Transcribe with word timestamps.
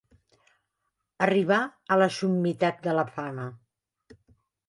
Arribar 1.25 1.59
a 1.95 1.99
la 2.03 2.07
summitat 2.17 2.81
de 2.89 2.97
la 3.01 3.03
fama. 3.19 3.45